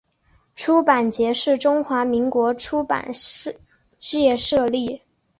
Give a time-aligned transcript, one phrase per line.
[0.55, 3.11] 出版节是中华民国出版
[3.99, 5.03] 界设立。